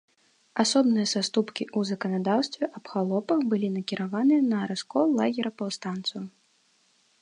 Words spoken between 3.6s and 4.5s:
накіраваны